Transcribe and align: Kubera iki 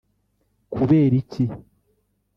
Kubera 0.73 1.15
iki 1.21 1.43